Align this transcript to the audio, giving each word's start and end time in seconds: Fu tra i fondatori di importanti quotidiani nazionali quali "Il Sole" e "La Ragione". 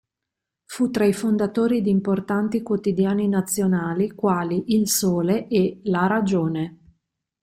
Fu 0.65 0.89
tra 0.89 1.05
i 1.05 1.13
fondatori 1.13 1.83
di 1.83 1.91
importanti 1.91 2.63
quotidiani 2.63 3.27
nazionali 3.27 4.09
quali 4.13 4.73
"Il 4.73 4.89
Sole" 4.89 5.47
e 5.47 5.79
"La 5.83 6.07
Ragione". 6.07 6.79